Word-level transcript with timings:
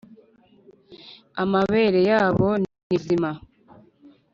Amabere 1.41 1.99
yabo 2.09 2.47
nimazima. 2.61 3.31